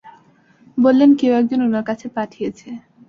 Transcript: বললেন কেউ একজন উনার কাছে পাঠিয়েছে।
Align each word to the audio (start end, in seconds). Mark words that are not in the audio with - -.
বললেন 0.77 1.09
কেউ 1.19 1.31
একজন 1.33 1.59
উনার 1.67 1.85
কাছে 1.89 2.07
পাঠিয়েছে। 2.15 2.67